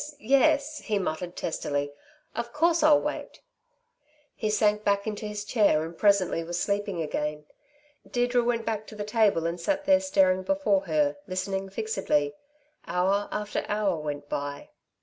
[0.17, 1.93] Yes!" he muttered testily.
[2.35, 3.39] "Of course I'll wait."
[4.33, 7.45] He sank back into his chair and presently was sleeping again.
[8.09, 12.33] Deirdre went back to the table and sat there staring before her, listening fixedly.
[12.87, 14.69] Hour after hour went by.